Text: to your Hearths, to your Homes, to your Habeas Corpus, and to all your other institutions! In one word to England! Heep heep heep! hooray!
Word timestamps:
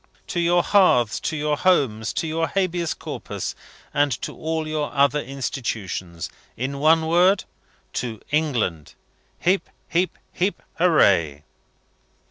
to 0.25 0.39
your 0.39 0.63
Hearths, 0.63 1.19
to 1.19 1.37
your 1.37 1.55
Homes, 1.55 2.11
to 2.13 2.25
your 2.25 2.47
Habeas 2.47 2.95
Corpus, 2.95 3.53
and 3.93 4.11
to 4.23 4.33
all 4.35 4.67
your 4.67 4.91
other 4.91 5.19
institutions! 5.21 6.27
In 6.57 6.79
one 6.79 7.05
word 7.05 7.43
to 7.93 8.19
England! 8.31 8.95
Heep 9.41 9.69
heep 9.89 10.17
heep! 10.33 10.63
hooray! 10.79 11.43